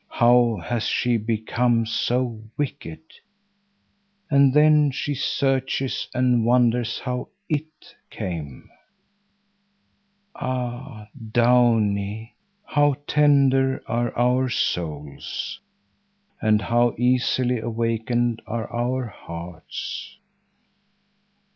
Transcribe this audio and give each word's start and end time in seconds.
How 0.09 0.57
has 0.65 0.81
she 0.85 1.17
become 1.17 1.85
so 1.85 2.41
wicked? 2.57 3.03
And 4.31 4.51
then 4.51 4.89
she 4.89 5.13
searches 5.13 6.07
and 6.11 6.43
wonders 6.43 6.97
how 6.97 7.27
"it" 7.47 7.93
came. 8.09 8.67
Ah 10.35 11.07
Downie! 11.31 12.35
How 12.65 12.95
tender 13.05 13.83
are 13.85 14.11
our 14.17 14.49
souls, 14.49 15.59
and 16.41 16.63
how 16.63 16.95
easily 16.97 17.59
awakened 17.59 18.41
are 18.47 18.73
our 18.73 19.05
hearts! 19.05 20.17